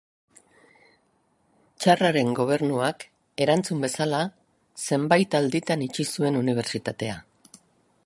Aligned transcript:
Tsarraren 1.83 2.31
gobernuak, 2.41 3.05
erantzun 3.47 3.87
bezala, 3.87 4.25
zenbait 4.89 5.41
alditan 5.43 5.89
itxi 5.91 6.11
zuen 6.15 6.45
unibertsitatea. 6.45 7.25